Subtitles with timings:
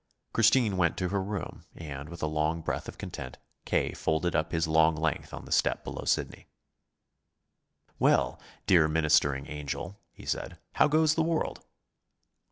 [0.33, 3.93] Christine went to her room, and, with a long breath of content, K.
[3.93, 6.47] folded up his long length on the step below Sidney.
[7.99, 11.63] "Well, dear ministering angel," he said, "how goes the world?"